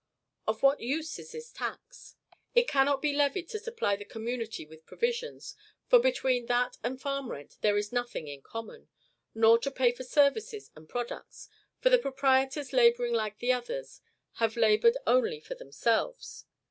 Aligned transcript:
Of 0.47 0.63
what 0.63 0.79
use 0.79 1.19
is 1.19 1.33
this 1.33 1.51
tax? 1.51 2.15
It 2.55 2.67
cannot 2.67 3.03
be 3.03 3.13
levied 3.13 3.49
to 3.49 3.59
supply 3.59 3.95
the 3.95 4.03
community 4.03 4.65
with 4.65 4.87
provisions, 4.87 5.55
for 5.85 5.99
between 5.99 6.47
that 6.47 6.75
and 6.83 6.99
farm 6.99 7.29
rent 7.29 7.57
there 7.61 7.77
is 7.77 7.91
nothing 7.93 8.27
in 8.27 8.41
common; 8.41 8.89
nor 9.35 9.59
to 9.59 9.69
pay 9.69 9.91
for 9.91 10.03
services 10.03 10.71
and 10.75 10.89
products, 10.89 11.49
for 11.81 11.91
the 11.91 11.99
proprietors, 11.99 12.73
laboring 12.73 13.13
like 13.13 13.37
the 13.37 13.53
others, 13.53 14.01
have 14.37 14.57
labored 14.57 14.97
only 15.05 15.39
for 15.39 15.53
themselves. 15.53 16.45